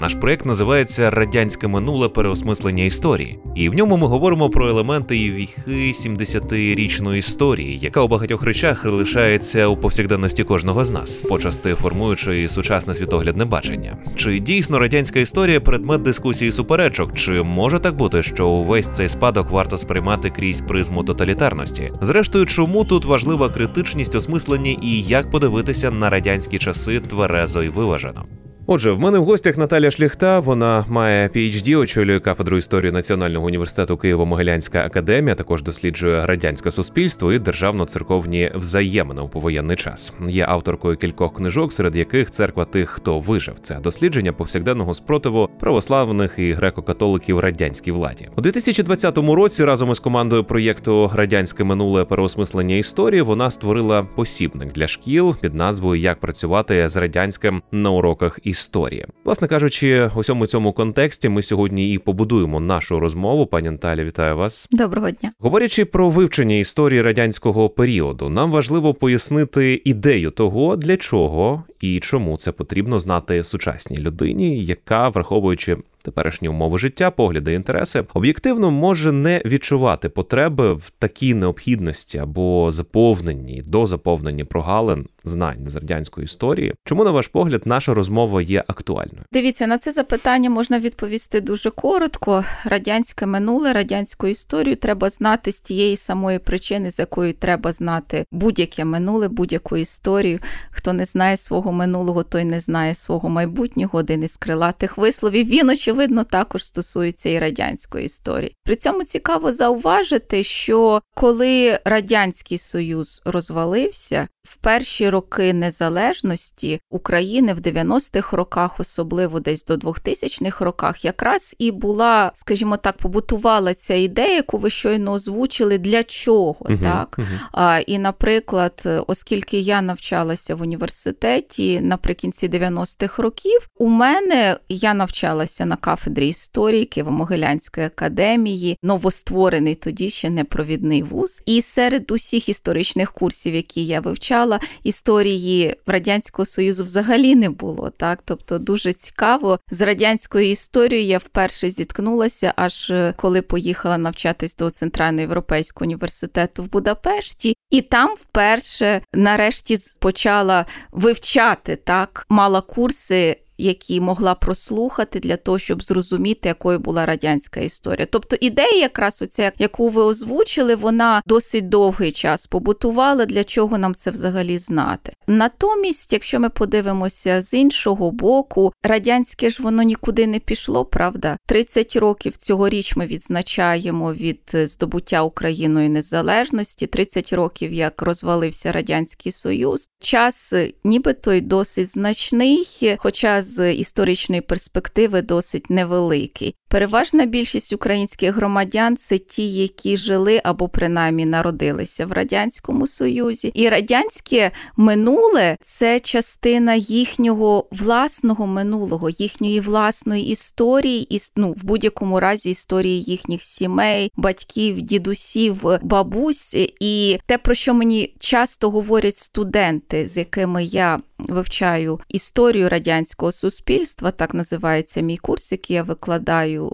[0.00, 5.30] Наш проєкт називається Радянське минуле переосмислення історії, і в ньому ми говоримо про елементи і
[5.30, 12.48] віхи 70-річної історії, яка у багатьох речах лишається у повсякденності кожного з нас, почасти формуючи
[12.48, 13.96] сучасне світоглядне бачення.
[14.16, 17.14] Чи дійсно радянська історія предмет дискусії суперечок?
[17.14, 21.92] Чи може так бути, що увесь цей спадок варто сприймати крізь призму тоталітарності?
[22.00, 28.24] Зрештою, чому тут важлива критичність осмислення і як подивитися на радянські часи тверезо і виважено?
[28.72, 30.38] Отже, в мене в гостях Наталя Шліхта.
[30.38, 35.34] Вона має PHD, очолює кафедру історії Національного університету Києво-Могилянська академія.
[35.34, 40.12] Також досліджує радянське суспільство і державно-церковні взаємини у повоєнний час.
[40.26, 43.54] Є авторкою кількох книжок, серед яких церква тих, хто вижив.
[43.62, 49.64] Це дослідження повсякденного спротиву православних і греко-католиків радянській владі у 2020 році.
[49.64, 56.00] Разом із командою проєкту Радянське минуле переосмислення історії вона створила посібник для шкіл під назвою
[56.00, 59.06] Як працювати з радянським на уроках історії історії.
[59.24, 63.46] Власне кажучи, у цьому цьому контексті ми сьогодні і побудуємо нашу розмову.
[63.46, 64.68] Пані Наталі, вітаю вас.
[64.70, 65.32] Доброго дня.
[65.38, 72.36] Говорячи про вивчення історії радянського періоду, нам важливо пояснити ідею того, для чого і чому
[72.36, 79.42] це потрібно знати сучасній людині, яка враховуючи теперішні умови життя, погляди, інтереси, об'єктивно може не
[79.44, 86.74] відчувати потреби в такій необхідності або заповненні до заповненні прогалин знань з радянської історії.
[86.84, 89.24] Чому на ваш погляд наша розмова є актуальною?
[89.32, 92.44] Дивіться на це запитання можна відповісти дуже коротко.
[92.64, 98.84] Радянське минуле, радянську історію треба знати з тієї самої причини, з якої треба знати будь-яке
[98.84, 100.38] минуле, будь-яку історію.
[100.70, 103.98] Хто не знає свого минулого, той не знає свого майбутнього.
[103.98, 105.46] Один із крилатих висловів.
[105.46, 108.56] Він очевидно також стосується і радянської історії.
[108.64, 117.58] При цьому цікаво зауважити, що коли радянський союз розвалився, в перші роки незалежності України в
[117.58, 124.34] 90-х роках, особливо десь до 2000-х роках, якраз і була, скажімо так, побутувала ця ідея,
[124.34, 127.18] яку ви щойно озвучили, для чого uh так.
[127.18, 134.94] uh А, І, наприклад, оскільки я навчалася в університеті наприкінці 90-х років, у мене я
[134.94, 141.42] навчалася на кафедрі історії Києво-Могилянської академії, новостворений тоді ще непровідний вуз.
[141.46, 147.90] І серед усіх історичних курсів, які я вивчала, історії радянського союзу, взагалі не було.
[147.96, 154.56] Так, тобто дуже цікаво з радянською історією я вперше зіткнулася, аж е, коли поїхала навчатись
[154.56, 164.00] до Центральноєвропейського університету в Будапешті, і там вперше нарешті почала вивчати так, мала курси які
[164.00, 168.06] могла прослухати для того, щоб зрозуміти, якою була радянська історія.
[168.10, 173.94] Тобто ідея, якраз оця, яку ви озвучили, вона досить довгий час побутувала, для чого нам
[173.94, 175.12] це взагалі знати.
[175.26, 181.36] Натомість, якщо ми подивимося з іншого боку, радянське ж воно нікуди не пішло, правда?
[181.46, 189.88] 30 років цьогоріч ми відзначаємо від здобуття Україною незалежності, 30 років як розвалився радянський союз.
[190.00, 190.54] Час,
[190.84, 196.54] нібито й досить значний, хоча з історичної перспективи досить невеликий.
[196.68, 203.68] Переважна більшість українських громадян це ті, які жили або принаймні народилися в радянському союзі, і
[203.68, 212.50] радянське минуле це частина їхнього власного минулого, їхньої власної історії, і ну, в будь-якому разі
[212.50, 216.54] історії їхніх сімей, батьків, дідусів, бабусь.
[216.80, 224.10] І те, про що мені часто говорять студенти, з якими я вивчаю історію радянського суспільства,
[224.10, 226.66] так називається мій курс, який я викладаю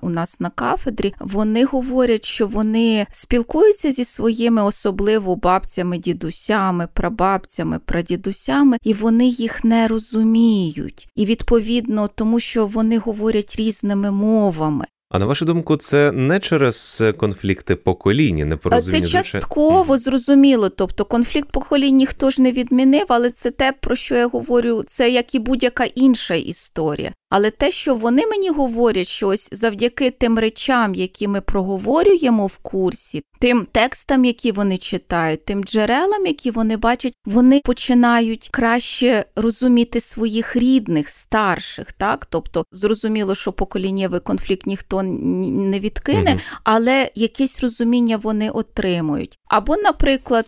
[0.00, 1.14] у нас на кафедрі.
[1.20, 9.64] Вони говорять, що вони спілкуються зі своїми особливо бабцями, дідусями, прабабцями, прадідусями, і вони їх
[9.64, 11.08] не розуміють.
[11.14, 14.84] І відповідно, тому що вони говорять різними мовами.
[15.10, 19.06] А на вашу думку, це не через конфлікти покоління, не порозуміння?
[19.06, 20.68] Це частково зрозуміло.
[20.68, 25.10] Тобто конфлікт поколінь ніхто ж не відмінив, але це те, про що я говорю, це
[25.10, 27.12] як і будь-яка інша історія.
[27.30, 32.56] Але те, що вони мені говорять, що ось завдяки тим речам, які ми проговорюємо в
[32.56, 40.00] курсі, тим текстам, які вони читають, тим джерелам, які вони бачать, вони починають краще розуміти
[40.00, 48.16] своїх рідних, старших, так тобто зрозуміло, що поколіннєвий конфлікт ніхто не відкине, але якесь розуміння
[48.16, 49.38] вони отримують.
[49.46, 50.46] Або, наприклад,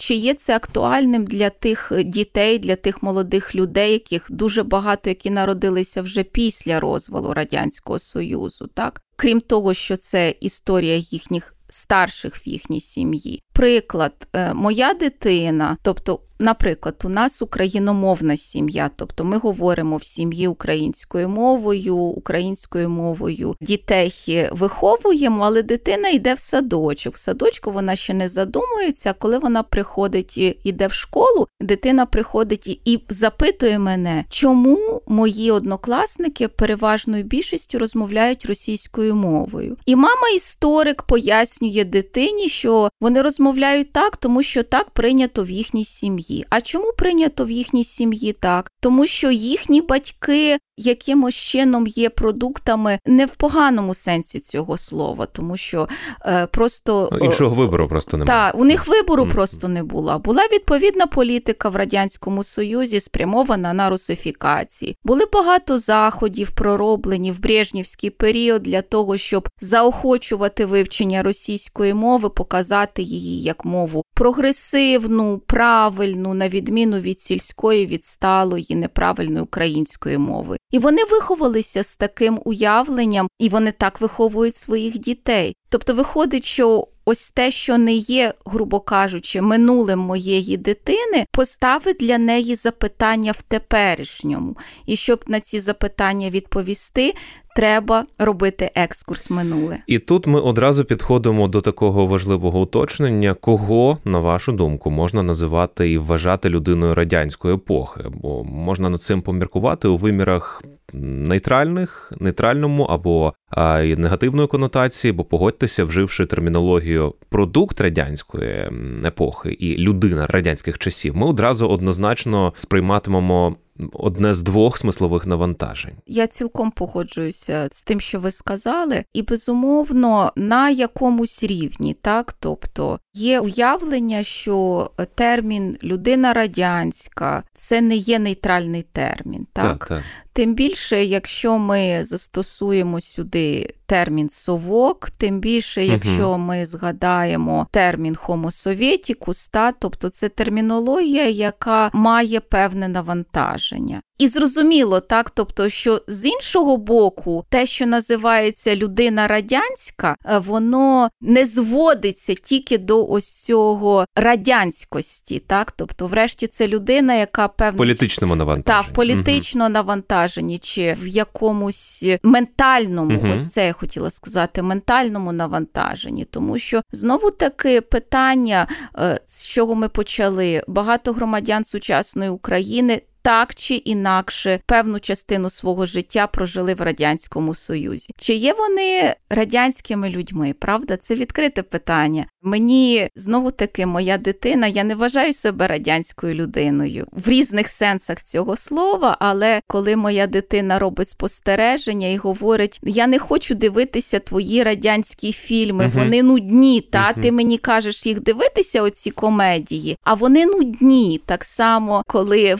[0.00, 5.30] чи є це актуальним для тих дітей, для тих молодих людей, яких дуже багато, які
[5.30, 12.48] народилися вже після розвалу радянського союзу, так крім того, що це історія їхніх старших в
[12.48, 13.42] їхній сім'ї.
[13.60, 20.48] Наприклад, е, моя дитина, тобто Наприклад, у нас україномовна сім'я, тобто ми говоримо в сім'ї
[20.48, 24.12] українською мовою, українською мовою дітей
[24.52, 27.14] виховуємо, але дитина йде в садочок.
[27.14, 29.12] В садочку вона ще не задумується.
[29.12, 36.48] Коли вона приходить і йде в школу, дитина приходить і запитує мене, чому мої однокласники
[36.48, 39.76] переважною більшістю розмовляють російською мовою.
[39.86, 43.49] І мама історик пояснює дитині, що вони розмовляють
[43.92, 46.46] так, тому що так прийнято в їхній сім'ї.
[46.50, 48.70] А чому прийнято в їхній сім'ї так?
[48.80, 55.56] Тому що їхні батьки якимось чином є продуктами не в поганому сенсі цього слова, тому
[55.56, 55.88] що
[56.26, 58.26] е, просто ну, іншого вибору просто немає.
[58.26, 59.32] Так, у них вибору mm.
[59.32, 60.18] просто не було.
[60.18, 64.96] Була відповідна політика в радянському союзі, спрямована на русифікації.
[65.04, 73.02] Були багато заходів, пророблені в Брежнівський період для того, щоб заохочувати вивчення російської мови, показати
[73.02, 80.56] її як мову прогресивну, правильну, на відміну від сільської, відсталої, неправильної української мови.
[80.70, 85.56] І вони виховалися з таким уявленням, і вони так виховують своїх дітей.
[85.68, 92.18] Тобто, виходить, що ось те, що не є, грубо кажучи, минулим моєї дитини, поставить для
[92.18, 94.56] неї запитання в теперішньому.
[94.86, 97.14] І щоб на ці запитання відповісти,
[97.56, 99.78] треба робити екскурс минуле.
[99.86, 105.90] І тут ми одразу підходимо до такого важливого уточнення, кого, на вашу думку, можна називати
[105.90, 110.62] і вважати людиною радянської епохи, бо можна над цим поміркувати у вимірах
[110.92, 118.70] нейтральних, нейтральному або а, негативної конотації, бо погодьтеся, вживши термінологію продукт радянської
[119.04, 123.56] епохи і людина радянських часів, ми одразу однозначно сприйматимемо
[123.92, 125.94] одне з двох смислових навантажень.
[126.06, 132.98] Я цілком погоджуюся з тим, що ви сказали, і безумовно на якомусь рівні, так тобто
[133.14, 140.02] є уявлення, що термін людина радянська це не є нейтральний термін, так, так, так.
[140.32, 149.48] Тим більше, якщо ми застосуємо сюди термін совок, тим більше, якщо ми згадаємо термін хомосовєтікус,
[149.48, 154.00] та тобто це термінологія, яка має певне навантаження.
[154.20, 161.10] І зрозуміло, так, тобто, що з іншого боку, те, що називається людина радянська, е, воно
[161.20, 168.36] не зводиться тільки до ось цього радянськості, так, тобто, врешті, це людина, яка певна політичному
[168.36, 168.84] навантаженні.
[168.84, 169.72] Так, політично угу.
[169.72, 173.28] навантаженні, чи в якомусь ментальному, угу.
[173.32, 178.68] ось це я хотіла сказати, ментальному навантаженні, тому що знову таки питання,
[178.98, 185.86] е, з чого ми почали, багато громадян сучасної України так чи інакше певну частину свого
[185.86, 188.14] життя прожили в радянському союзі.
[188.18, 190.54] Чи є вони радянськими людьми?
[190.58, 192.26] Правда, це відкрите питання.
[192.42, 198.56] Мені знову таки моя дитина, я не вважаю себе радянською людиною в різних сенсах цього
[198.56, 199.16] слова.
[199.20, 205.84] Але коли моя дитина робить спостереження і говорить: Я не хочу дивитися твої радянські фільми,
[205.84, 205.98] uh-huh.
[205.98, 206.80] вони нудні.
[206.80, 207.22] Та uh-huh.
[207.22, 211.20] ти мені кажеш їх дивитися, оці комедії, а вони нудні.
[211.26, 212.54] Так само, коли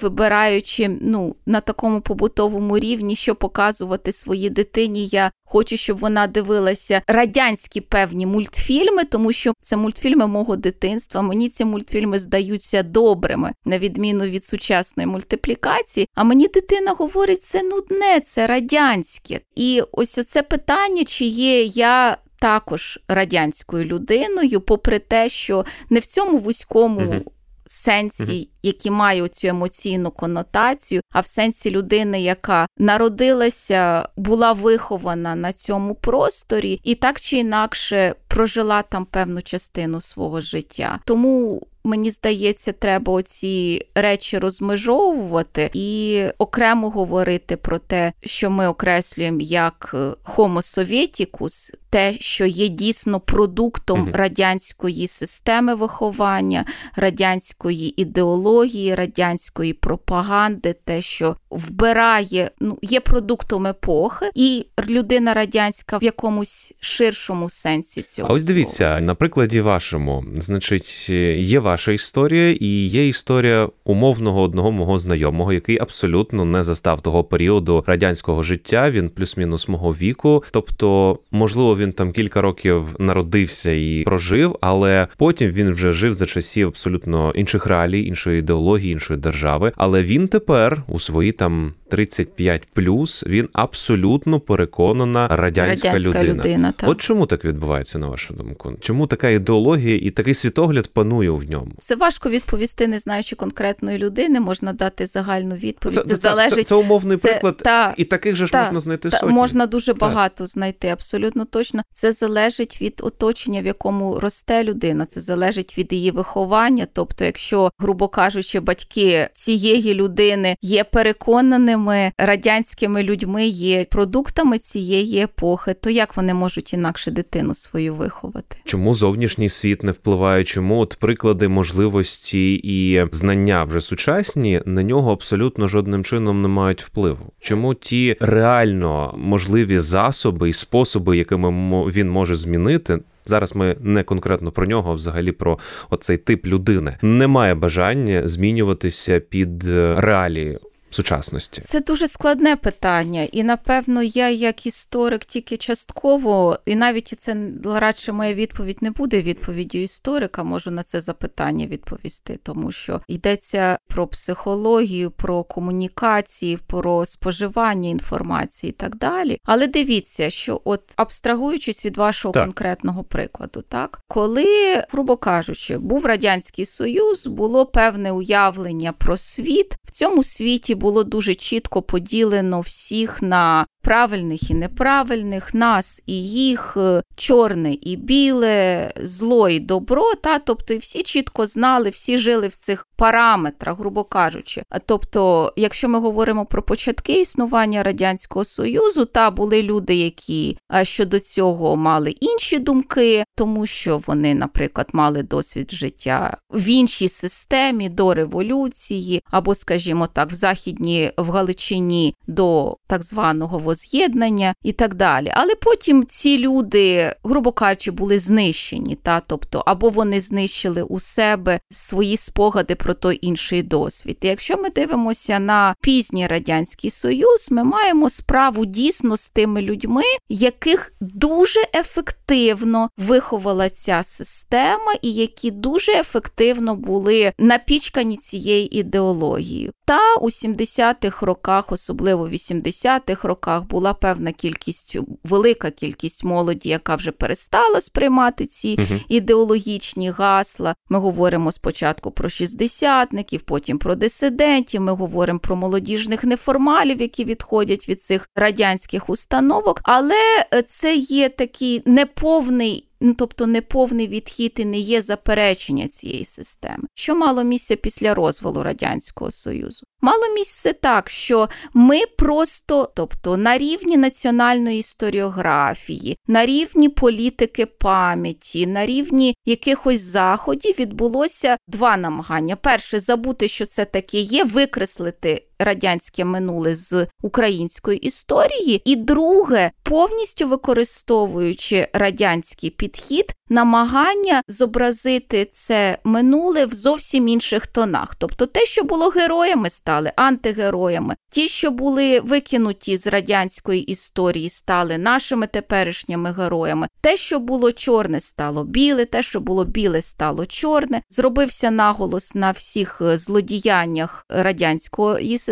[0.51, 7.03] вибираючи ну на такому побутовому рівні, що показувати своїй дитині, я хочу, щоб вона дивилася
[7.07, 11.23] радянські певні мультфільми, тому що це мультфільми мого дитинства.
[11.23, 16.09] Мені ці мультфільми здаються добрими, на відміну від сучасної мультиплікації.
[16.15, 19.41] А мені дитина говорить, це нудне, це радянське.
[19.57, 22.17] І ось оце питання, чи є я.
[22.43, 27.23] Також радянською людиною, попри те, що не в цьому вузькому
[27.71, 35.53] сенсі, які мають цю емоційну конотацію, а в сенсі людини, яка народилася, була вихована на
[35.53, 40.99] цьому просторі, і так чи інакше прожила там певну частину свого життя.
[41.05, 49.41] Тому Мені здається, треба оці речі розмежовувати і окремо говорити про те, що ми окреслюємо
[49.41, 49.91] як
[50.25, 54.11] Homo Sovieticus, те, що є дійсно продуктом угу.
[54.15, 56.65] радянської системи виховання,
[56.97, 66.05] радянської ідеології, радянської пропаганди, те, що вбирає, ну є продуктом епохи, і людина радянська в
[66.05, 68.29] якомусь ширшому сенсі цього.
[68.29, 74.73] А ось дивіться на прикладі вашому, значить, є ваша історія, і є історія умовного одного
[74.73, 78.91] мого знайомого, який абсолютно не застав того періоду радянського життя.
[78.91, 80.45] Він плюс-мінус мого віку.
[80.51, 86.27] Тобто, можливо, він там кілька років народився і прожив, але потім він вже жив за
[86.27, 89.73] часів абсолютно інших реалій, іншої ідеології, іншої держави.
[89.77, 96.35] Але він тепер у свої там 35 плюс, він абсолютно переконана радянська, Радянська людина.
[96.35, 96.91] людина, так.
[96.91, 98.73] От чому так відбувається на вашу думку?
[98.81, 101.60] Чому така ідеологія і такий світогляд панує в ньому?
[101.79, 104.41] Це важко відповісти, не знаючи конкретної людини.
[104.41, 105.95] Можна дати загальну відповідь.
[105.95, 108.81] Це, це, залежить це, це умовний це- приклад, та- і таких же ж та- можна
[108.81, 109.35] знайти Та, сотні.
[109.35, 111.83] можна дуже багато знайти, абсолютно точно.
[111.95, 115.07] Це залежить від оточення, в якому росте людина.
[115.07, 116.87] Це залежить від її виховання.
[116.93, 125.75] Тобто, якщо, грубо кажучи, батьки цієї людини є переконаними радянськими людьми, є продуктами цієї епохи,
[125.75, 128.57] то як вони можуть інакше дитину свою виховати?
[128.65, 130.45] Чому зовнішній світ не впливає?
[130.45, 136.83] Чому от приклади можливості і знання вже сучасні на нього абсолютно жодним чином не мають
[136.83, 137.33] впливу?
[137.41, 141.51] Чому ті реально можливі засоби і способи, якими
[141.91, 142.99] він може змінити?
[143.27, 145.59] Зараз ми не конкретно про нього, а взагалі про
[145.91, 146.97] оцей тип людини.
[147.03, 150.59] Немає бажання змінюватися під е, реалії
[150.91, 151.61] сучасності.
[151.61, 158.13] Це дуже складне питання, і напевно я, як історик, тільки частково, і навіть це радше
[158.13, 164.07] моя відповідь не буде відповіддю історика, можу на це запитання відповісти, тому що йдеться про
[164.07, 169.39] психологію, про комунікації, про споживання інформації і так далі.
[169.45, 172.45] Але дивіться, що от абстрагуючись від вашого Так.
[172.45, 179.75] конкретного прикладу, так коли, грубо кажучи, був радянський союз, було певне уявлення про світ.
[179.85, 186.75] В цьому світі було дуже чітко поділено всіх на правильних і неправильних, нас і їх,
[186.77, 190.15] е, чорне і біле, зло і добро.
[190.23, 194.63] Та тобто, і всі чітко знали, всі жили в цих параметрах, грубо кажучи.
[194.87, 201.77] Тобто, якщо ми говоримо про початки існування радянського союзу, та були люди, які щодо цього
[201.77, 209.23] мали інші думки, тому що вони, наприклад, мали досвід життя в іншій системі до революції,
[209.31, 215.33] або, скажімо так, в західній в Галичині до так званого воз'єднання і так далі.
[215.35, 221.61] Але потім ці люди, грубо кажучи, були знищені, та тобто, або вони знищили у себе
[221.71, 224.19] свої спогади про той інший досвід.
[224.21, 230.03] І якщо ми дивимося на пізній радянський союз, ми маємо справу дійсно з тими людьми,
[230.29, 239.73] яких дуже ефективно виховала ця система, і які дуже ефективно були напічкані цією ідеологією.
[239.91, 246.97] Та у 70-х роках, особливо в 80-х роках, була певна кількість, велика кількість молоді, яка
[246.97, 249.01] вже перестала сприймати ці Мгм.
[249.09, 250.75] ідеологічні гасла.
[250.89, 254.81] Ми говоримо спочатку про шістдесятників, потім про дисидентів.
[254.81, 259.81] Ми говоримо про молодіжних неформалів, які відходять від цих радянських установок.
[259.83, 262.90] Але е, це є такий неповний.
[263.01, 268.63] Ну, Тобто неповний відхід і не є заперечення цієї системи, що мало місця після розвалу
[268.63, 269.87] радянського союзу.
[270.03, 278.67] Мало місце так, що ми просто, тобто на рівні національної історіографії, на рівні політики пам'яті,
[278.67, 286.25] на рівні якихось заходів відбулося два намагання: перше забути, що це таке є, викреслити радянське
[286.25, 296.75] минуле з української історії, і друге, повністю використовуючи радянський підхід, намагання зобразити це минуле в
[296.75, 298.15] зовсім інших тонах.
[298.15, 304.99] Тобто, те, що було героями, стали антигероями, ті, що були викинуті з радянської історії, стали
[304.99, 306.89] нашими теперішніми героями.
[307.01, 311.03] Те, що було чорне, стало біле, те, що було біле, стало чорне.
[311.11, 315.50] Зробився наголос на всіх е, злодіяннях радянської системи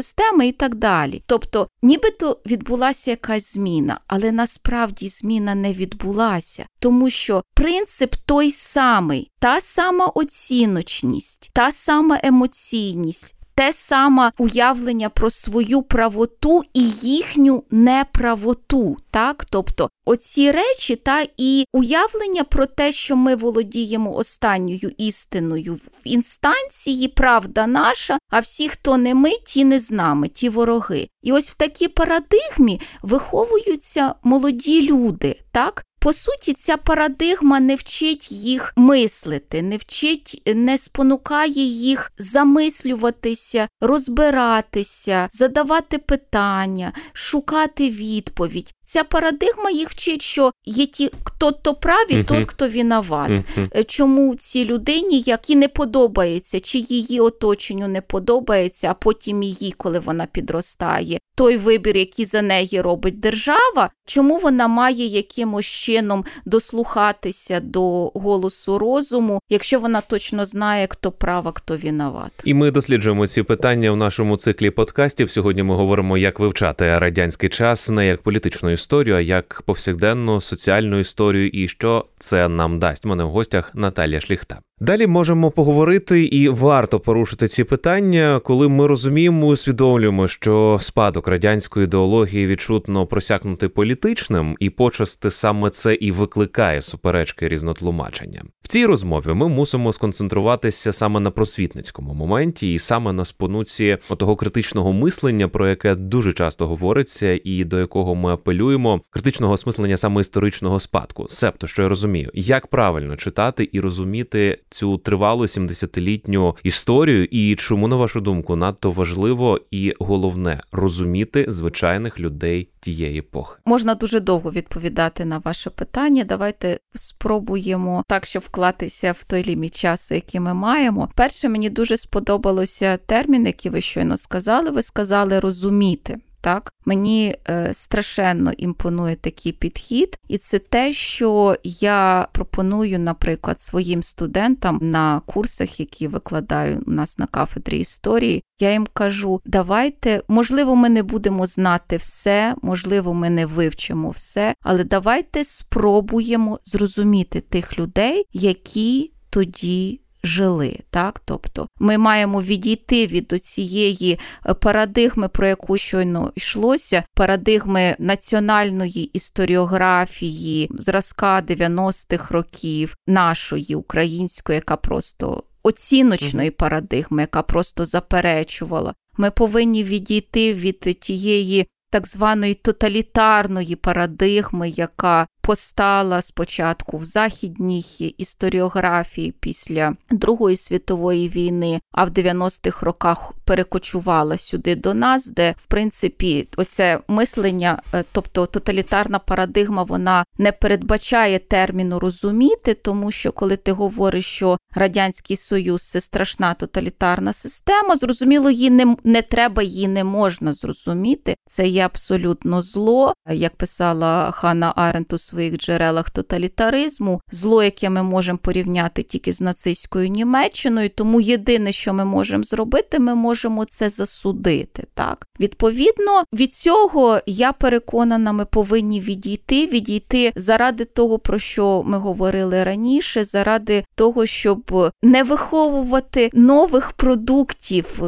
[0.48, 1.22] і так далі.
[1.26, 9.30] Тобто, нібито відбулася якась зміна, але насправді зміна не відбулася, тому що принцип той самий,
[9.38, 13.37] та сама оціночність, та сама емоційність.
[13.58, 21.64] Те саме уявлення про свою правоту і їхню неправоту, так тобто оці речі, та і
[21.72, 28.96] уявлення про те, що ми володіємо останньою істиною в інстанції, правда наша, а всі, хто
[28.96, 31.08] не ми, ті не з нами, ті вороги.
[31.28, 38.32] І ось в такій парадигмі виховуються молоді люди, так по суті, ця парадигма не вчить
[38.32, 48.74] їх мислити, не вчить, не спонукає їх замислюватися, розбиратися, задавати питання, шукати відповідь.
[48.88, 52.24] Ця парадигма їх вчить, що є ті, хто то праві, uh-huh.
[52.24, 53.30] тот, хто виноват.
[53.30, 53.84] Uh-huh.
[53.84, 59.98] Чому цій людині, які не подобається, чи її оточенню не подобається, а потім її, коли
[59.98, 67.60] вона підростає, той вибір, який за неї робить держава, чому вона має якимось чином дослухатися
[67.60, 72.30] до голосу розуму, якщо вона точно знає, хто права, хто виноват?
[72.44, 75.30] І ми досліджуємо ці питання в нашому циклі подкастів.
[75.30, 80.98] Сьогодні ми говоримо, як вивчати радянський час не як політичну історію, а як повсякденну соціальну
[80.98, 83.06] історію, і що це нам дасть.
[83.06, 84.60] У мене в гостях Наталія Шліхта.
[84.80, 91.84] Далі можемо поговорити, і варто порушити ці питання, коли ми розуміємо, усвідомлюємо, що спадок радянської
[91.84, 98.44] ідеології відчутно просякнути політичним, і почасти саме це і викликає суперечки різнотлумачення.
[98.62, 104.36] В цій розмові ми мусимо сконцентруватися саме на просвітницькому моменті, і саме на спонуці того
[104.36, 108.67] критичного мислення, про яке дуже часто говориться, і до якого ми апелюємо,
[109.10, 111.26] критичного осмислення саме історичного спадку.
[111.28, 117.88] Себто, що я розумію, як правильно читати і розуміти цю тривалу 70-літню історію, і чому,
[117.88, 123.58] на вашу думку, надто важливо і головне розуміти звичайних людей тієї епохи?
[123.64, 126.24] Можна дуже довго відповідати на ваше питання.
[126.24, 131.10] Давайте спробуємо так, щоб вклатися в той ліміт часу, який ми маємо.
[131.14, 134.70] Перше, мені дуже сподобалося термін, який ви щойно сказали.
[134.70, 136.18] Ви сказали розуміти.
[136.40, 144.02] Так, мені е, страшенно імпонує такий підхід, і це те, що я пропоную, наприклад, своїм
[144.02, 148.42] студентам на курсах, які викладаю у нас на кафедрі історії.
[148.60, 154.54] Я їм кажу: давайте, можливо, ми не будемо знати все, можливо, ми не вивчимо все,
[154.62, 160.78] але давайте спробуємо зрозуміти тих людей, які тоді жили.
[160.90, 161.20] Так?
[161.24, 170.70] Тобто ми маємо відійти від цієї е, парадигми, про яку щойно йшлося, парадигми національної історіографії,
[170.78, 178.94] зразка 90-х років нашої української, яка просто оціночної парадигми, яка просто заперечувала.
[179.16, 189.32] Ми повинні відійти від тієї так званої тоталітарної парадигми, яка постала спочатку в західній історіографії
[189.32, 196.48] після Другої світової війни, а в 90-х роках перекочувала сюди до нас, де в принципі
[196.56, 203.72] оце мислення, е, тобто тоталітарна парадигма, вона не передбачає терміну розуміти, тому що коли ти
[203.72, 210.04] говориш, що радянський союз це страшна тоталітарна система, зрозуміло, її не, не треба, її не
[210.04, 211.36] можна зрозуміти.
[211.46, 218.02] Це є абсолютно зло, як писала Ханна Аренд у своїх джерелах тоталітаризму, зло, яке ми
[218.02, 220.90] можемо порівняти тільки з нацистською Німеччиною.
[220.90, 224.86] Тому єдине, що ми можемо зробити, ми можемо це засудити.
[224.94, 231.98] Так, відповідно від цього я переконана, ми повинні відійти, відійти заради того, про що ми
[231.98, 238.02] говорили раніше, заради того, щоб не виховувати нових продуктів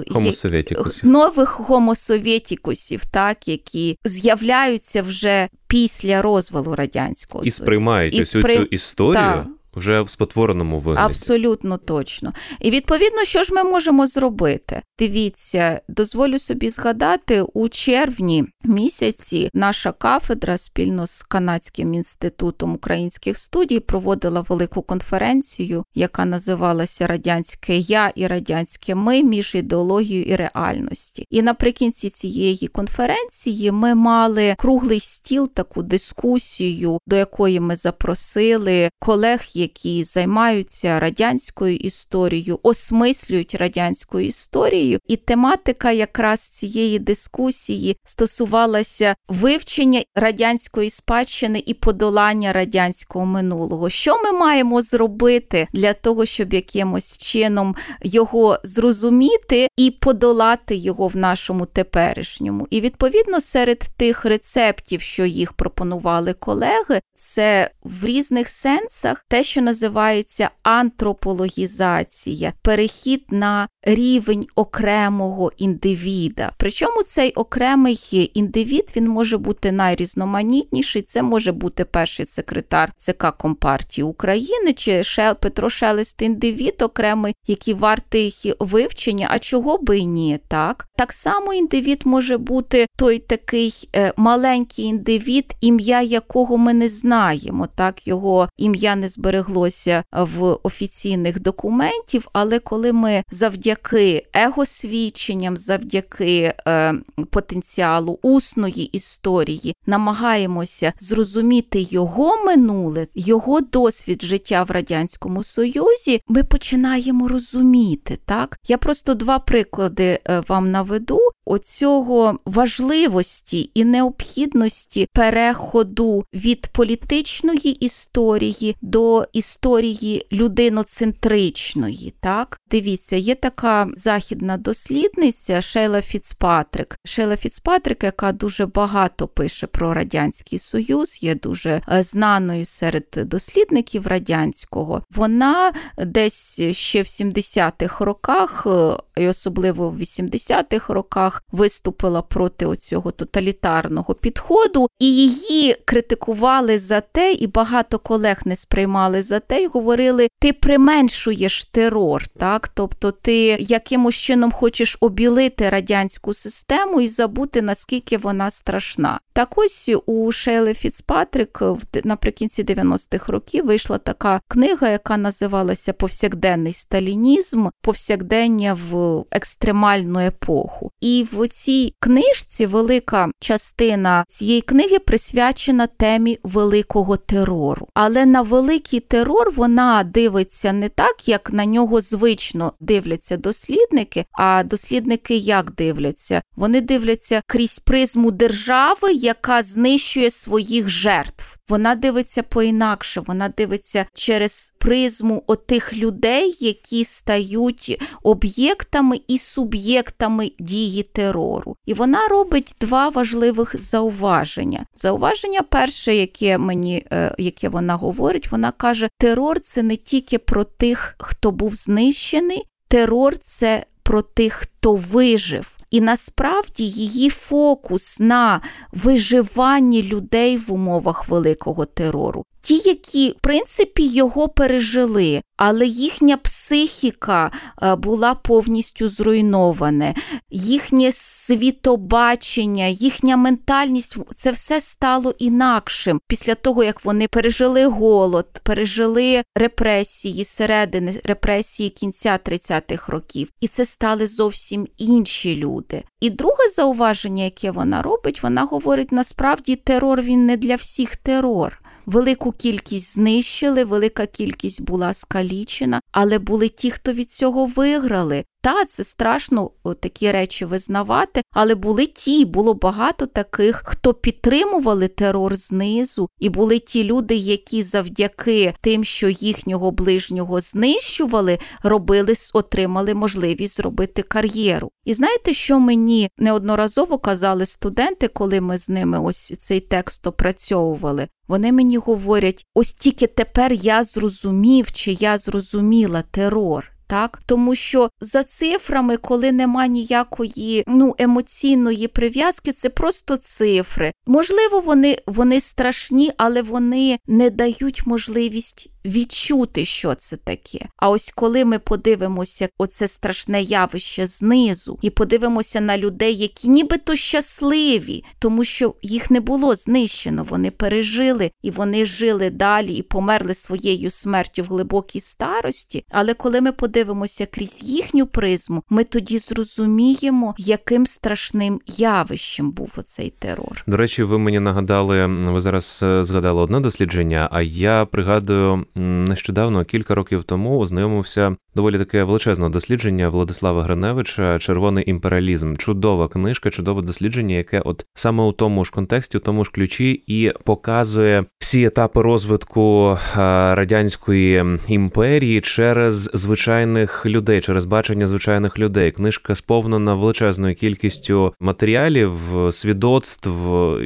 [1.04, 8.56] нових гомосовєтікусів, так які з'являються вже після розвалу радянського і сприймають і сприй...
[8.56, 9.14] цю історію.
[9.14, 11.06] Так вже в спотвореному вигляді.
[11.06, 12.32] Абсолютно точно.
[12.60, 14.82] І відповідно, що ж ми можемо зробити?
[14.98, 23.80] Дивіться, дозволю собі згадати, у червні місяці наша кафедра спільно з Канадським інститутом українських студій
[23.80, 31.24] проводила велику конференцію, яка називалася Радянське Я і Радянське Ми між ідеологією і реальності.
[31.30, 39.40] І наприкінці цієї конференції ми мали круглий стіл, таку дискусію, до якої ми запросили колег
[39.60, 50.90] які займаються радянською історією, осмислюють радянську історію, і тематика якраз цієї дискусії стосувалася вивчення радянської
[50.90, 53.90] спадщини і подолання радянського минулого.
[53.90, 61.16] Що ми маємо зробити для того, щоб якимось чином його зрозуміти і подолати його в
[61.16, 62.66] нашому теперішньому?
[62.70, 69.62] І відповідно серед тих рецептів, що їх пропонували колеги, це в різних сенсах те, що
[69.62, 76.52] називається антропологізація, перехід на рівень окремого індивіда.
[76.56, 81.02] Причому цей окремий індивід він може бути найрізноманітніший.
[81.02, 85.02] Це може бути перший секретар ЦК Компартії України чи
[85.40, 89.28] Петро Шелест індивід окремий, який вартий вивчення.
[89.30, 90.86] А чого би і ні, так?
[90.96, 97.68] Так само індивід може бути той такий е, маленький індивід, ім'я якого ми не знаємо,
[97.74, 106.54] так його ім'я не зберегло збереглося в офіційних документів, але коли ми завдяки егосвідченням, завдяки
[106.68, 106.94] е,
[107.30, 117.28] потенціалу усної історії намагаємося зрозуміти його минуле, його досвід життя в радянському союзі, ми починаємо
[117.28, 118.18] розуміти.
[118.24, 121.18] Так, я просто два приклади е, вам наведу
[121.50, 132.14] оцього важливості і необхідності переходу від політичної історії до історії людиноцентричної.
[132.20, 136.96] Так, дивіться, є така західна дослідниця Шейла Фіцпатрик.
[137.04, 144.06] Шейла Фіцпатрик, яка дуже багато пише про радянський союз, є дуже е, знаною серед дослідників
[144.06, 145.02] радянського.
[145.10, 153.10] Вона десь ще в 70-х роках, е, і особливо в 80-х роках, виступила проти оцього
[153.10, 159.66] тоталітарного підходу, і її критикували за те, і багато колег не сприймали за те, і
[159.66, 167.62] говорили: ти применшуєш терор, так тобто ти якимось чином хочеш обілити радянську систему і забути
[167.62, 169.20] наскільки вона страшна.
[169.32, 171.62] Так ось у Шейли Фіцпатрик
[172.04, 180.90] наприкінці 90-х років вийшла така книга, яка називалася Повсякденний сталінізм, повсякдення в екстремальну епоху.
[181.00, 187.88] І в цій книжці велика частина цієї книги присвячена темі великого терору.
[187.94, 194.24] Але на великий терор вона дивиться не так, як на нього звично дивляться дослідники.
[194.32, 196.42] А дослідники як дивляться?
[196.56, 201.60] Вони дивляться крізь призму держави, яка знищує своїх жертв.
[201.70, 211.02] Вона дивиться по-інакше, вона дивиться через призму отих людей, які стають об'єктами і суб'єктами дії
[211.02, 211.76] терору.
[211.86, 214.84] І вона робить два важливих зауваження.
[214.94, 220.64] Зауваження перше, яке мені, е, яке вона говорить, вона каже: терор це не тільки про
[220.64, 225.76] тих, хто був знищений, терор це про тих, хто вижив.
[225.90, 228.60] І насправді її фокус на
[228.92, 237.50] виживанні людей в умовах великого терору ті, які в принципі його пережили, але їхня психіка
[237.82, 240.14] е, була повністю зруйнована,
[240.50, 246.20] їхнє світобачення, їхня ментальність це все стало інакшим.
[246.26, 253.84] Після того, як вони пережили голод, пережили репресії середини репресії кінця 30-х років, і це
[253.84, 256.02] стали зовсім інші люди.
[256.20, 261.80] І друге зауваження, яке вона робить, вона говорить: насправді терор він не для всіх терор
[262.06, 268.44] велику кількість знищили, велика кількість була скалічена, але були ті, хто від цього виграли.
[268.62, 275.56] Та це страшно такі речі визнавати, але були ті, було багато таких, хто підтримували терор
[275.56, 283.76] знизу, і були ті люди, які завдяки тим, що їхнього ближнього знищували, робили, отримали можливість
[283.76, 284.90] зробити кар'єру.
[285.10, 291.28] І знаєте, що мені неодноразово казали студенти, коли ми з ними ось цей текст опрацьовували?
[291.48, 298.10] Вони мені говорять: ось тільки тепер я зрозумів, чи я зрозуміла терор так тому що
[298.20, 304.12] за цифрами, коли нема ніякої ну емоційної прив'язки, це просто цифри.
[304.26, 310.78] Можливо, вони, вони страшні, але вони не дають можливість відчути, що це таке.
[310.96, 317.16] А ось коли ми подивимося оце страшне явище знизу, і подивимося на людей, які нібито
[317.16, 323.54] щасливі, тому що їх не було знищено, вони пережили і вони жили далі і померли
[323.54, 326.04] своєю смертю в глибокій старості.
[326.10, 333.32] Але коли ми подивимося крізь їхню призму, ми тоді зрозуміємо, яким страшним явищем був оцей
[333.38, 333.84] терор.
[333.86, 339.84] До речі, ви мені нагадали, ви зараз е, згадали одне дослідження, а я пригадую нещодавно,
[339.84, 345.76] кілька років тому, ознайомився доволі таке величезне дослідження Владислава Гриневича Червоний імперіалізм.
[345.76, 350.22] Чудова книжка, чудове дослідження, яке от саме у тому ж контексті, у тому ж ключі,
[350.26, 359.10] і показує всі етапи розвитку радянської імперії через звичайних людей, через бачення звичайних людей.
[359.10, 362.32] Книжка сповнена величезною кількістю матеріалів,
[362.70, 363.50] свідоцтв.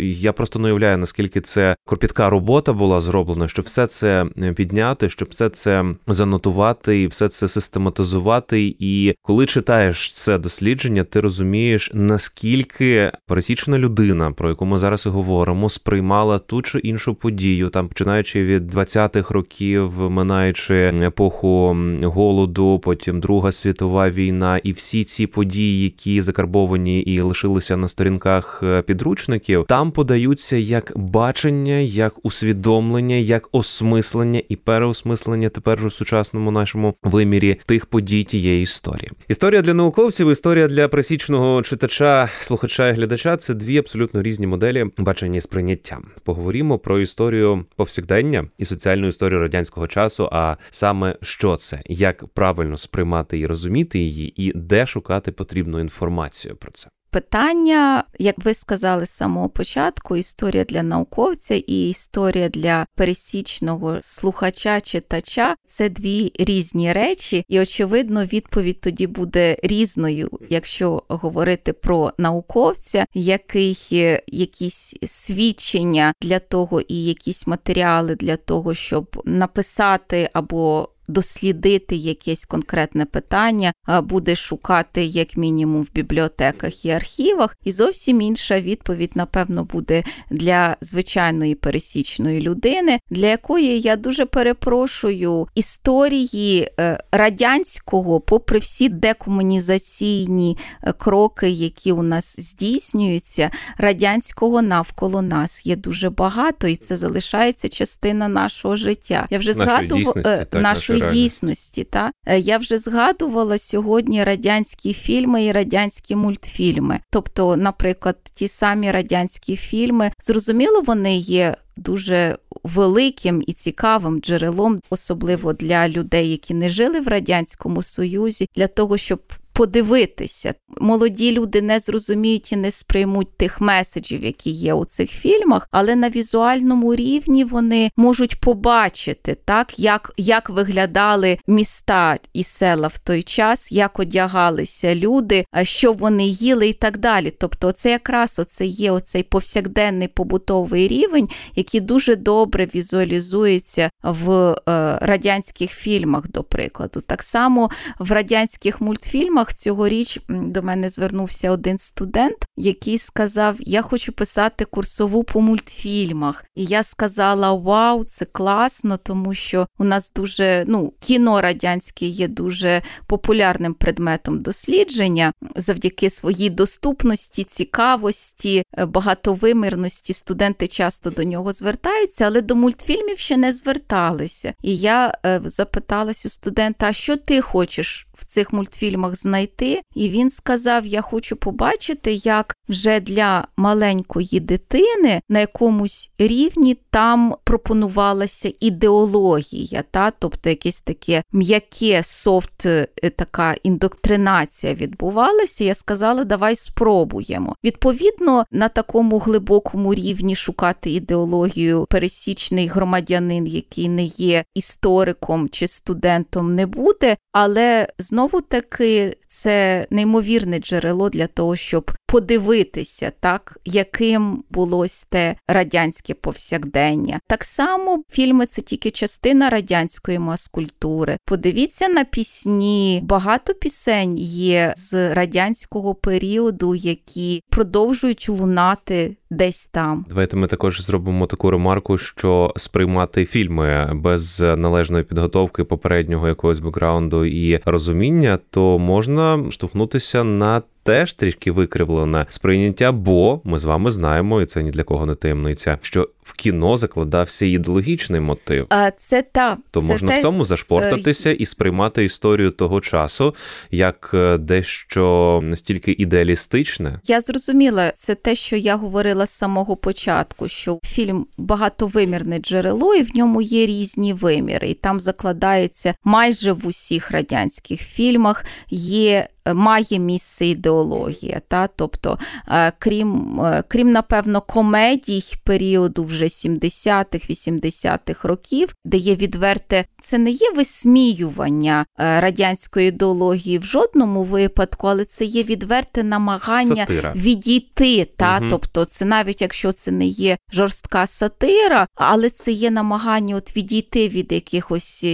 [0.02, 4.26] Я просто не уявляю, наскільки це кропітка робота була зроблена, щоб все це
[4.74, 8.76] підняти, щоб все це занотувати і все це систематизувати.
[8.78, 15.08] І коли читаєш це дослідження, ти розумієш, наскільки пересічна людина, про яку ми зараз і
[15.08, 23.20] говоримо, сприймала ту чи іншу подію, там починаючи від 20-х років, минаючи епоху голоду, потім
[23.20, 29.64] Друга світова війна, і всі ці події, які закарбовані і лишилися на сторінках е, підручників,
[29.68, 37.56] там подаються як бачення, як усвідомлення, як осмислення і переосмислення тепер у сучасному нашому вимірі
[37.66, 39.10] тих подій тієї історії.
[39.28, 44.86] Історія для науковців, історія для пресічного читача, слухача і глядача це дві абсолютно різні моделі
[44.98, 45.98] бачення і сприйняття.
[46.24, 50.28] Поговоримо про історію повсякдення і соціальну історію радянського часу.
[50.32, 56.56] А саме що це, як правильно сприймати і розуміти її, і де шукати потрібну інформацію
[56.56, 62.86] про це питання, як ви сказали з самого початку, історія для науковця і історія для
[62.94, 71.72] пересічного слухача читача це дві різні речі, і очевидно, відповідь тоді буде різною, якщо говорити
[71.72, 73.78] про науковця, який
[74.26, 83.04] якісь свідчення для того і якісь матеріали для того, щоб написати або дослідити якесь конкретне
[83.04, 90.04] питання, буде шукати як мінімум в бібліотеках і архівах, і зовсім інша відповідь, напевно, буде
[90.30, 100.58] для звичайної пересічної людини, для якої я дуже перепрошую історії е, радянського, попри всі декомунізаційні
[100.82, 107.68] е, кроки, які у нас здійснюються, радянського навколо нас є дуже багато, і це залишається
[107.68, 109.26] частина нашого життя.
[109.30, 111.84] Я вже згадувала нашої нашої дійсності.
[111.84, 117.00] Та е, я вже згадувала сьогодні радянські фільми і радянські мультфільми.
[117.10, 121.56] Тобто, наприклад, ті самі радянські фільми, зрозуміло, вони є.
[121.76, 128.66] Дуже великим і цікавим джерелом, особливо для людей, які не жили в радянському союзі, для
[128.66, 129.20] того, щоб
[129.54, 130.54] подивитися.
[130.80, 135.96] Молоді люди не зрозуміють і не сприймуть тих меседжів, які є у цих фільмах, але
[135.96, 143.22] на візуальному рівні вони можуть побачити, так, як як виглядали міста і села в той
[143.22, 147.30] час, як одягалися люди, що вони їли і так далі.
[147.30, 154.54] Тобто, це якраз оце є оцей повсякденний побутовий рівень, який дуже добре візуалізується в е,
[155.00, 157.00] радянських фільмах, до прикладу.
[157.00, 163.82] Так само в радянських мультфільмах фільмах цьогоріч до мене звернувся один студент, який сказав: Я
[163.82, 166.44] хочу писати курсову по мультфільмах.
[166.54, 172.28] І я сказала: Вау, це класно, тому що у нас дуже ну, кіно радянське є
[172.28, 180.14] дуже популярним предметом дослідження завдяки своїй доступності, цікавості, е, багатовимірності.
[180.14, 184.54] Студенти часто до нього звертаються, але до мультфільмів ще не зверталися.
[184.62, 189.80] І я е, запиталась у студента: а що ти хочеш в цих мультфільмах знайти?
[189.94, 197.34] І він сказав: Я хочу побачити, як вже для маленької дитини на якомусь рівні там
[197.44, 200.10] пропонувалася ідеологія, та?
[200.10, 205.64] тобто якесь таке м'яке софт, е, така індоктринація відбувалася.
[205.64, 207.56] Я сказала, давай спробуємо.
[207.64, 216.54] Відповідно, на такому глибокому рівні шукати ідеологію пересічний громадянин, який не є істориком чи студентом,
[216.54, 224.86] не буде, але знову таки це неймовірне джерело для того, щоб подивитися, так, яким було
[225.08, 227.20] те радянське повсякдення.
[227.26, 231.16] Так само фільми це тільки частина радянської маскультури.
[231.24, 233.00] Подивіться на пісні.
[233.04, 240.04] Багато пісень є з радянського періоду, які продовжують лунати десь там.
[240.08, 247.24] Давайте ми також зробимо таку ремарку, що сприймати фільми без належної підготовки попереднього якогось бекграунду
[247.24, 254.40] і розуміння, то можна штовхнутися на теж трішки викривлене сприйняття, бо ми з вами знаємо,
[254.40, 258.66] і це ні для кого не таємниця, що в кіно закладався ідеологічний мотив.
[258.68, 260.18] А це та то це можна те...
[260.18, 263.34] в цьому зашпортатися і сприймати історію того часу
[263.70, 267.00] як е, дещо настільки ідеалістичне.
[267.06, 273.02] Я зрозуміла, це те, що я говорила з самого початку, що фільм багатовимірне джерело, і
[273.02, 279.98] в ньому є різні виміри, і там закладається майже в усіх радянських фільмах є має
[279.98, 281.40] місце ідеологія.
[281.48, 281.66] Та?
[281.66, 289.84] Тобто, е, крім, е, крім, напевно, комедій періоду вже 70-х, 80-х років, де є відверте,
[290.02, 296.86] це не є висміювання е, радянської ідеології в жодному випадку, але це є відверте намагання
[296.86, 297.12] сатира.
[297.16, 298.08] відійти.
[298.16, 298.38] Та?
[298.38, 298.46] Угу.
[298.50, 304.08] Тобто, це навіть якщо це не є жорстка сатира, але це є намагання от відійти
[304.08, 305.04] від якихось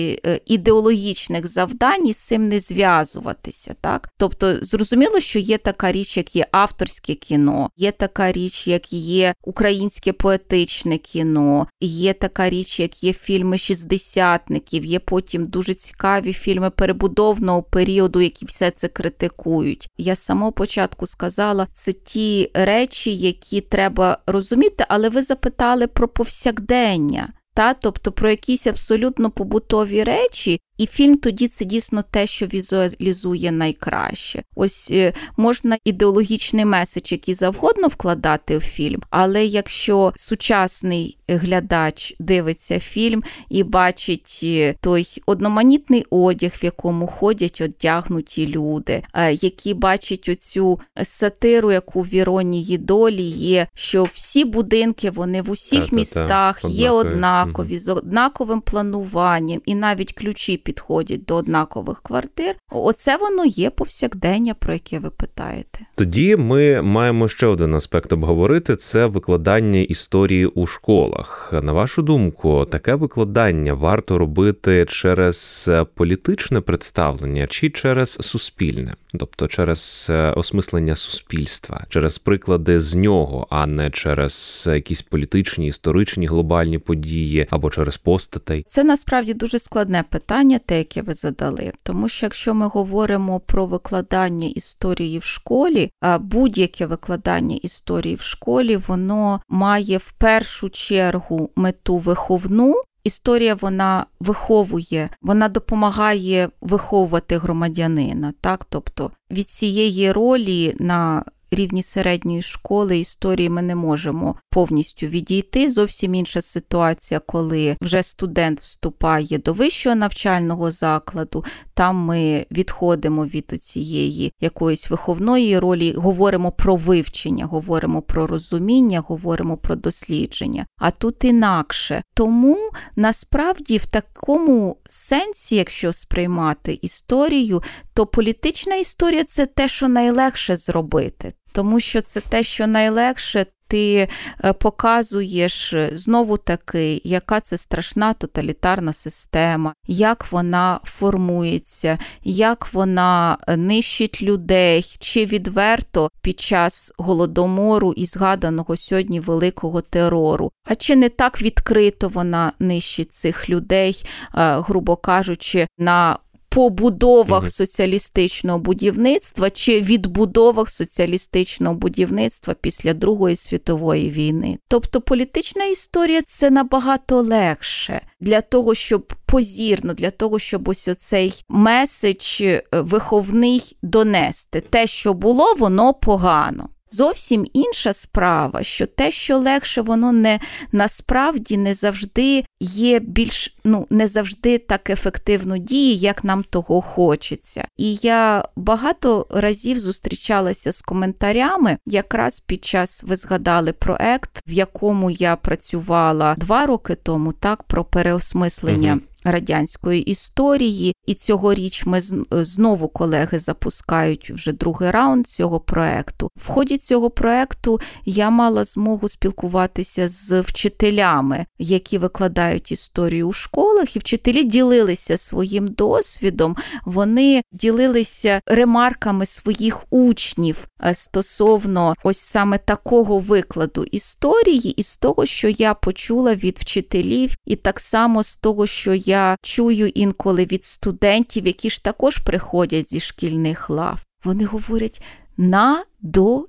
[0.46, 3.74] ідеологічних завдань і з цим не зв'язуватися.
[3.80, 4.08] так?
[4.18, 9.34] Тобто, зрозуміло, що є така річ, як є авторське кіно, є така річ, як є
[9.44, 16.70] українське поетичне кіно, є така річ, як є фільми шістдесятників, є потім дуже цікаві фільми
[16.70, 19.88] перебудовного періоду, які все це критикують.
[19.98, 26.08] Я з самого початку сказала, це ті речі, які треба розуміти, але ви запитали про
[26.08, 27.28] повсякдення.
[27.54, 33.52] та тобто про якісь абсолютно побутові речі, і фільм тоді це дійсно те, що візуалізує
[33.52, 34.42] найкраще.
[34.56, 42.80] Ось е, можна ідеологічний меседж, який завгодно вкладати в фільм, але якщо сучасний глядач дивиться
[42.80, 50.28] фільм і бачить е, той одноманітний одяг, в якому ходять одягнуті люди, е, які бачать
[50.28, 55.96] оцю сатиру, яку в іронії долі є, що всі будинки вони в усіх Та-та-та.
[55.96, 62.54] містах є однакові, з однаковим плануванням, і навіть ключі підходять до однакових квартир.
[62.70, 65.78] Оце воно є повсякдення, про яке ви питаєте.
[65.94, 71.54] Тоді ми маємо ще один аспект обговорити: це викладання історії у школах.
[71.62, 80.06] На вашу думку, таке викладання варто робити через політичне представлення чи через суспільне, тобто через
[80.10, 87.46] е, осмислення суспільства, через приклади з нього, а не через якісь політичні, історичні глобальні події
[87.50, 88.64] або через постатей.
[88.68, 91.72] Це насправді дуже складне питання те, яке ви задали.
[91.82, 98.76] Тому що якщо ми говоримо про викладання історії в школі, будь-яке викладання історії в школі,
[98.76, 102.74] воно має в першу чергу мету виховну.
[103.04, 108.64] Історія вона виховує, вона допомагає виховувати громадянина, так?
[108.64, 115.70] Тобто від цієї ролі на рівні середньої школи історії ми не можемо повністю відійти.
[115.70, 121.44] Зовсім інша ситуація, коли вже студент вступає до вищого навчального закладу.
[121.74, 129.56] Там ми відходимо від цієї якоїсь виховної ролі, говоримо про вивчення, говоримо про розуміння, говоримо
[129.56, 130.66] про дослідження.
[130.78, 132.02] А тут інакше.
[132.14, 137.62] Тому насправді в такому сенсі, якщо сприймати історію,
[137.94, 143.46] то політична історія це те, що найлегше зробити тому що це те, що найлегше.
[143.70, 144.08] Ти
[144.44, 153.38] е, показуєш е, знову таки, яка це страшна тоталітарна система, як вона формується, як вона
[153.46, 160.50] е, нищить людей, чи відверто під час голодомору і згаданого сьогодні великого терору.
[160.64, 166.18] А чи не так відкрито вона нищить цих людей, грубо кажучи, на
[166.50, 167.50] побудовах угу.
[167.50, 174.58] соціалістичного будівництва чи відбудовах соціалістичного будівництва після Другої світової війни.
[174.68, 181.44] Тобто політична історія це набагато легше для того, щоб позірно, для того, щоб ось оцей
[181.48, 184.60] меседж е, виховний донести.
[184.60, 186.68] Те, що було, воно погано.
[186.92, 190.40] Зовсім інша справа, що те, що легше, воно не
[190.72, 197.64] насправді не завжди є більш ну не завжди так ефективно діє, як нам того хочеться.
[197.76, 205.10] І я багато разів зустрічалася з коментарями, якраз під час ви згадали проект, в якому
[205.10, 208.92] я працювала два роки тому, так про переосмислення.
[208.92, 216.30] Угу радянської історії, і цьогоріч ми знову колеги запускають вже другий раунд цього проекту.
[216.36, 223.96] В ході цього проекту я мала змогу спілкуватися з вчителями, які викладають історію у школах,
[223.96, 226.56] і вчителі ділилися своїм досвідом.
[226.84, 235.26] Вони ділилися ремарками своїх учнів е, стосовно ось саме такого викладу історії, і з того,
[235.26, 240.44] що я почула від вчителів, і так само з того, що я я чую інколи
[240.44, 244.04] від студентів, які ж також приходять зі шкільних лав.
[244.24, 245.02] Вони говорять
[245.36, 246.48] надоїло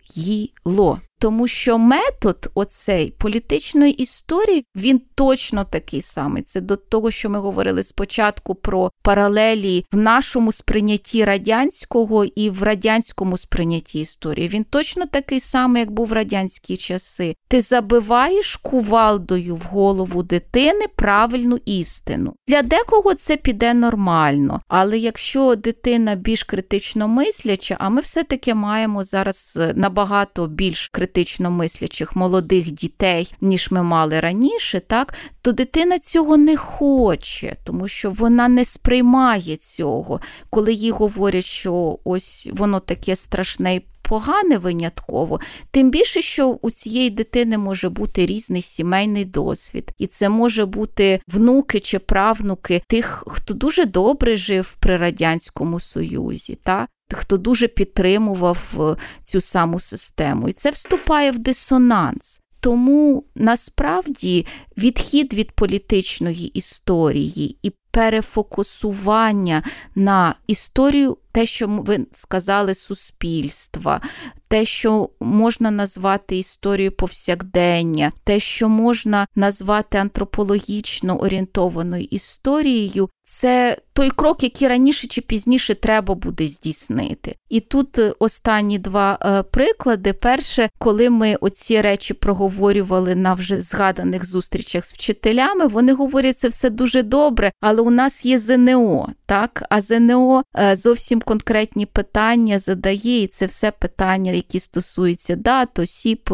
[1.22, 6.44] тому що метод оцей політичної історії він точно такий самий.
[6.44, 12.64] Це до того, що ми говорили спочатку про паралелі в нашому сприйнятті радянського і в
[12.64, 14.48] радянському сприйнятті історії.
[14.48, 17.36] Він точно такий самий, як був в радянські часи.
[17.48, 22.34] Ти забиваєш кувалдою в голову дитини правильну істину.
[22.48, 29.04] Для декого це піде нормально, але якщо дитина більш критично мисляча, а ми все-таки маємо
[29.04, 35.52] зараз е, набагато більш критично критично мислячих молодих дітей, ніж ми мали раніше, так то
[35.52, 40.19] дитина цього не хоче, тому що вона не сприймає цього,
[40.50, 45.39] коли їй говорять, що ось воно таке страшне і погане винятково,
[45.71, 51.21] тим більше, що у цієї дитини може бути різний сімейний досвід, і це може бути
[51.28, 56.58] внуки чи правнуки тих, хто дуже добре жив при радянському союзі.
[56.63, 56.88] Та?
[57.13, 58.95] Хто дуже підтримував е,
[59.26, 60.50] цю саму систему.
[60.50, 62.41] І це вступає в дисонанс.
[62.63, 64.45] тому насправді
[64.78, 69.63] відхід від політичної історії і перефокусування
[69.95, 74.02] на історію, те, що ви сказали, суспільства,
[74.47, 84.10] те, що можна назвати історією повсякдення, те, що можна назвати антропологічно орієнтованою історією, це той
[84.10, 87.36] крок, який раніше чи пізніше треба буде здійснити.
[87.50, 90.13] І тут е, останні два е, приклади.
[90.13, 96.48] Перше, коли ми оці речі проговорювали на вже згаданих зустрічах з вчителями, вони говорять, це
[96.48, 99.63] все дуже добре, але у нас є ЗНО, так?
[99.69, 106.30] А ЗНО е, зовсім конкретні питання задає, і це все питання, які стосуються дат, осіб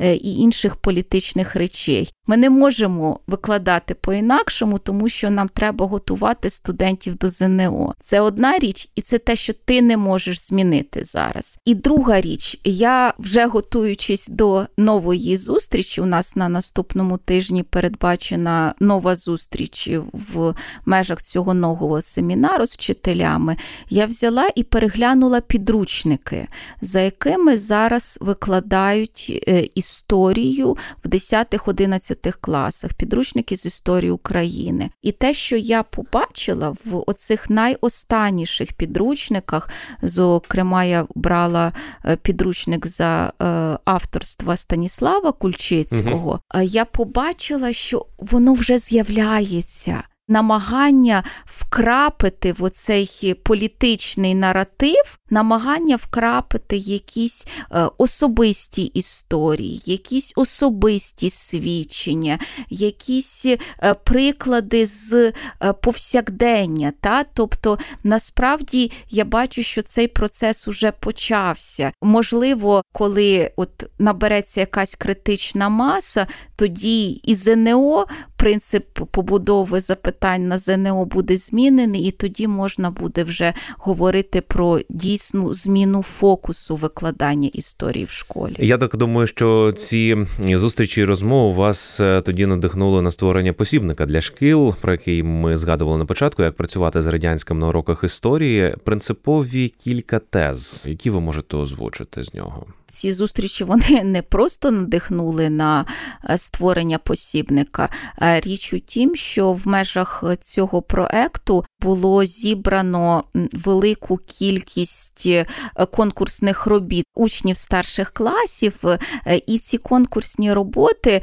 [0.00, 2.12] і інших політичних речей.
[2.26, 7.94] Ми не можемо викладати по-інакшому, тому що нам треба готувати студентів до ЗНО.
[8.00, 11.58] Це одна річ, і це те, що ти не можеш змінити зараз.
[11.64, 18.74] І друга річ, я вже готуючись до нової зустрічі, у нас на наступному тижні передбачена
[18.80, 20.54] нова зустріч в
[20.86, 23.56] межах цього нового семінару з вчителями.
[23.90, 26.48] Я взяла і переглянула підручники,
[26.80, 34.90] за якими зараз викладають е, історію в 10-11 класах, підручники з історії України.
[35.02, 39.68] І те, що я побачила в оцих найостанніших підручниках,
[40.02, 41.72] зокрема, я брала
[42.04, 43.44] е, підручник за е,
[43.84, 46.62] авторства Станіслава Кульчицького, угу.
[46.62, 50.02] я побачила, що воно вже з'являється
[50.32, 62.38] намагання вкрапити в оцей політичний наратив, намагання вкрапити якісь е, особисті історії, якісь особисті свідчення,
[62.70, 63.58] якісь е,
[63.94, 65.32] приклади з е,
[65.72, 66.92] повсякдення.
[67.00, 67.24] Та?
[67.24, 71.92] Тобто, насправді я бачу, що цей процес уже почався.
[72.02, 76.26] Можливо, коли от набереться якась критична маса,
[76.56, 78.06] тоді і ЗНО
[78.36, 79.80] принцип побудови
[80.22, 86.76] запитань на ЗНО буде змінений, і тоді можна буде вже говорити про дійсну зміну фокусу
[86.76, 88.56] викладання історії в школі.
[88.58, 94.06] Я так думаю, що ці зустрічі і розмови вас е, тоді надихнули на створення посібника
[94.06, 98.76] для шкіл, про який ми згадували на початку, як працювати з радянським на уроках історії.
[98.84, 102.66] Принципові кілька тез, які ви можете озвучити з нього.
[102.86, 105.84] Ці зустрічі вони не просто надихнули на
[106.30, 107.88] е, створення посібника.
[108.18, 110.11] Річ у тім, що в межах
[110.42, 115.46] цього проекту було зібрано велику кількість е,
[115.90, 121.22] конкурсних робіт учнів старших класів, е, і ці конкурсні роботи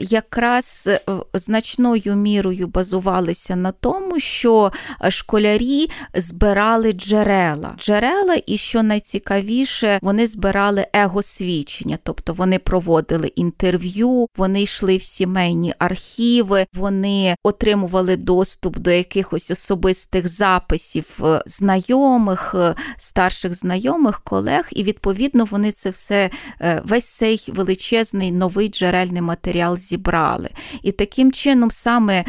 [0.00, 0.88] якраз
[1.34, 4.72] значною мірою базувалися на тому, що
[5.08, 7.74] школярі збирали джерела.
[7.78, 15.74] Джерела, і що найцікавіше, вони збирали его-свідчення, тобто вони проводили інтерв'ю, вони йшли в сімейні
[15.78, 24.82] архіви, вони отримували доступ до якихось особистих записів е, знайомих, е, старших знайомих, колег, і
[24.82, 30.48] відповідно вони це все, е, весь цей величезний новий джерельний матеріал зібрали.
[30.82, 32.24] І таким чином, саме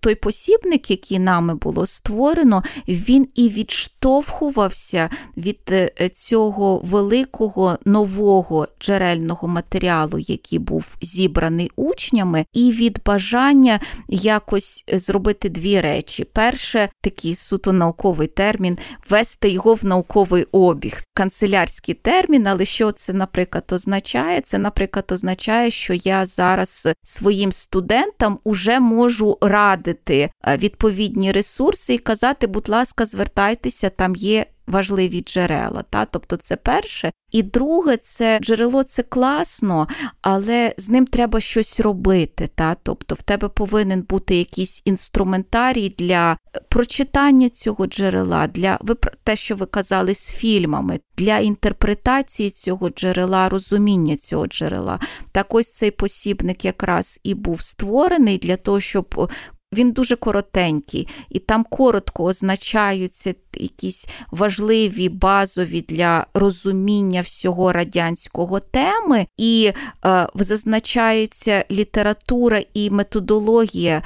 [0.00, 9.48] той посібник, який нами було створено, він і відштовхувався від цього великого нового нового джерельного
[9.48, 15.15] матеріалу, який був зібраний учнями, і від бажання якось зробити
[15.48, 18.78] дві речі: перше, такий суто науковий термін,
[19.10, 24.40] ввести його в науковий обіг, канцелярський термін, але що це, наприклад, означає?
[24.40, 31.98] Це, наприклад, означає, що я зараз своїм студентам уже можу радити е, відповідні ресурси і
[31.98, 35.84] казати, будь ласка, звертайтеся, там є важливі джерела.
[35.90, 36.04] Та?
[36.04, 37.12] Тобто це перше.
[37.30, 39.88] І друге, це джерело це класно,
[40.22, 42.48] але з ним треба щось робити.
[42.54, 42.76] Та?
[42.82, 46.36] Тобто в тебе повинен бути якийсь інструментарій для
[46.68, 48.78] прочитання цього джерела, для
[49.24, 55.00] те, що ви казали з фільмами, для інтерпретації цього джерела, розуміння цього джерела.
[55.32, 59.30] Так ось цей посібник якраз і був створений для того, щоб
[59.72, 69.26] він дуже коротенький, і там коротко означаються якісь важливі базові для розуміння всього радянського теми,
[69.36, 69.72] і
[70.04, 74.02] е, зазначається література і методологія,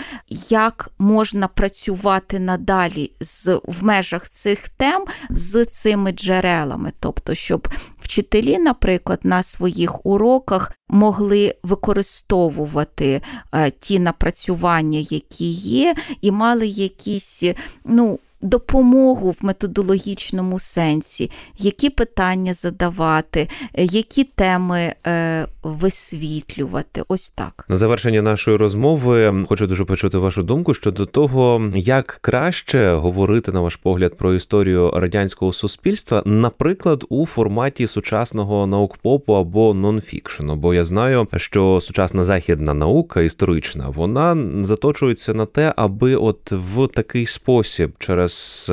[0.49, 7.69] як можна працювати надалі з, в межах цих тем з цими джерелами, тобто, щоб
[8.11, 17.43] вчителі, наприклад, на своїх уроках могли використовувати е, ті напрацювання, які є, і мали якісь,
[17.85, 27.03] ну, допомогу в методологічному сенсі, які питання задавати, які теми е, висвітлювати.
[27.09, 27.64] Ось так.
[27.68, 33.61] На завершення нашої розмови хочу дуже почути вашу думку щодо того, як краще говорити на
[33.61, 40.57] ваш погляд про історію радянського суспільства, наприклад, у форматі сучасного наукпопу або нонфікшену.
[40.57, 46.86] Бо я знаю, що сучасна західна наука історична вона заточується на те, аби от в
[46.86, 48.30] такий спосіб через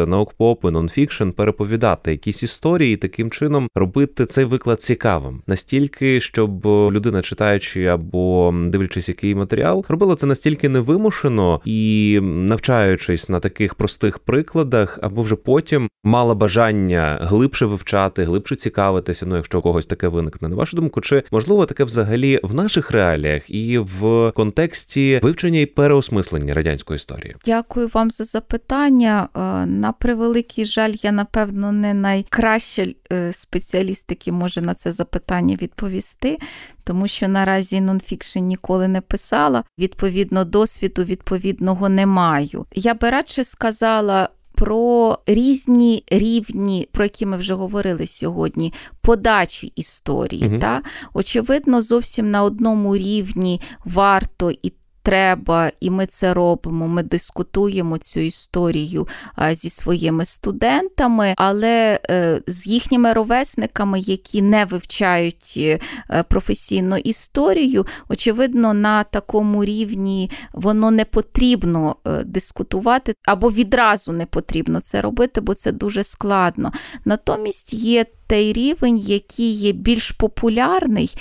[0.07, 7.21] наукпоп і нонфікшн переповідати якісь історії, таким чином робити цей виклад цікавим, настільки, щоб людина,
[7.21, 14.99] читаючи або дивлячись який матеріал, робила це настільки невимушено і навчаючись на таких простих прикладах,
[15.01, 19.25] або вже потім мала бажання глибше вивчати, глибше цікавитися.
[19.25, 22.91] Ну, якщо у когось таке виникне, на вашу думку, чи можливо таке взагалі в наших
[22.91, 27.35] реаліях і в контексті вивчення і переосмислення радянської історії?
[27.45, 29.29] Дякую вам за запитання.
[29.65, 36.37] На превеликий жаль, я напевно не найкраща е, спеціаліст, який може на це запитання відповісти,
[36.83, 39.63] тому що наразі нонфікшн ніколи не писала.
[39.79, 42.65] Відповідно, досвіду відповідного не маю.
[42.73, 44.29] Я би радше сказала.
[44.59, 50.47] Про різні рівні, про які ми вже говорили сьогодні, подачі історії.
[50.47, 50.59] Угу.
[50.59, 50.81] Та?
[51.13, 54.73] Очевидно, зовсім на одному рівні варто і
[55.07, 56.87] треба, і ми це робимо.
[56.87, 59.07] Ми дискутуємо цю історію
[59.51, 65.79] зі своїми студентами, але е, з їхніми ровесниками, які не вивчають е,
[66.23, 74.79] професійну історію, очевидно, на такому рівні воно не потрібно е, дискутувати або відразу не потрібно
[74.79, 76.71] це робити, бо це дуже складно.
[77.05, 81.15] Натомість є той рівень, який є більш популярний,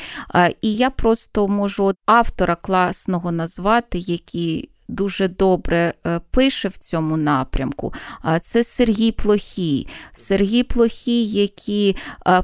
[0.63, 7.93] і я просто можу автора класного назвати, який дуже добре е, пише в цьому напрямку.
[8.43, 9.89] Це Сергій Плохій.
[10.17, 11.97] Сергій Плохій, який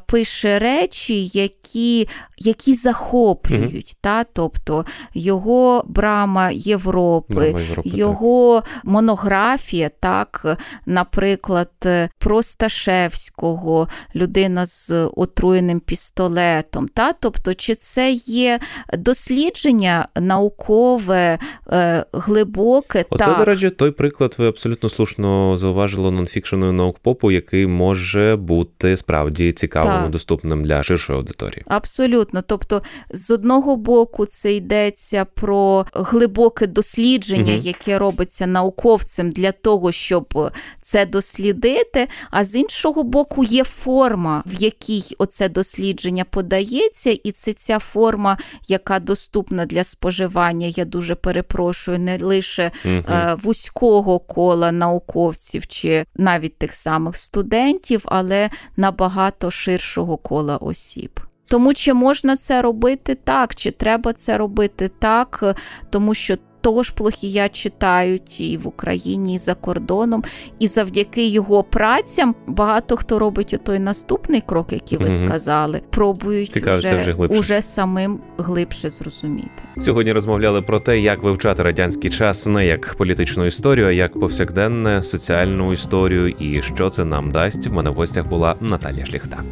[0.07, 2.09] пише речі, які
[2.47, 3.97] які захоплюють.
[4.01, 4.25] Та?
[4.25, 4.85] Тобто
[5.15, 8.85] його брама Європи, брама Європи його так.
[8.85, 11.71] монографія, так, наприклад,
[12.19, 16.89] про Сташевського, людина з отруєним пістолетом.
[16.89, 17.13] Та?
[17.13, 18.61] Тобто, Чи це є
[18.99, 21.39] дослідження наукове,
[21.73, 23.05] е, глибоке.
[23.11, 23.39] Оце, так.
[23.39, 29.93] до речі, той приклад, ви абсолютно слушно зауважили нонфікшену наукпопу, який може бути справді цікавим
[29.93, 30.07] так.
[30.09, 31.65] і доступним для ширшої аудиторії.
[31.67, 32.32] Абсолютно.
[32.41, 37.63] Тобто, з одного боку, це йдеться про глибоке дослідження, угу.
[37.63, 40.51] яке робиться науковцем для того, щоб
[40.83, 42.07] це дослідити.
[42.31, 48.39] А з іншого боку, є форма, в якій оце дослідження подається, і це ця форма,
[48.69, 50.67] яка доступна для споживання.
[50.67, 53.03] Я дуже перепрошую, не лише угу.
[53.43, 61.21] вузького кола науковців чи навіть тих самих студентів, але набагато ширшого кола осіб.
[61.53, 65.57] Тому чи можна це робити так, чи треба це робити так,
[65.91, 70.25] тому що того ж плохія читають і в Україні, і за кордоном,
[70.59, 75.27] і завдяки його працям багато хто робить той наступний крок, який ви угу.
[75.27, 79.63] сказали, пробують вже, вже, уже самим глибше зрозуміти.
[79.79, 85.03] Сьогодні розмовляли про те, як вивчати радянський час не як політичну історію, а як повсякденне
[85.03, 87.67] соціальну історію, і що це нам дасть.
[87.67, 89.43] В мене в гостях була Наталія Шліхта.